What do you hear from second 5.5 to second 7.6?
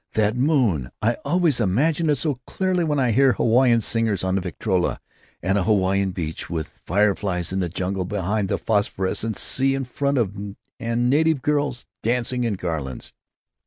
a Hawaiian beach, with fireflies in